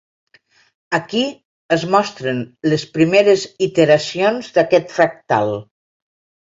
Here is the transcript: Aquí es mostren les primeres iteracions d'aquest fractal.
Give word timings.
Aquí 0.97 1.21
es 1.77 1.85
mostren 1.97 2.41
les 2.73 2.87
primeres 2.97 3.47
iteracions 3.69 4.53
d'aquest 4.61 4.95
fractal. 5.01 5.59